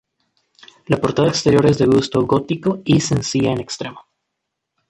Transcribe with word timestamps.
La 0.87 0.97
portada 0.99 1.27
exterior 1.29 1.63
es 1.67 1.77
de 1.77 1.85
gusto 1.85 2.25
gótico 2.25 2.81
y 2.85 3.01
sencilla 3.01 3.51
en 3.51 3.59
extremo. 3.59 4.07